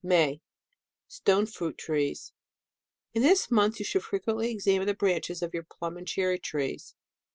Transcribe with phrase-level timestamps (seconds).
[0.03, 0.41] MAY.
[1.07, 2.33] Stone fruit trees.—
[3.13, 6.95] In this month you should frequently examine the branches, of your plum and cherry trees.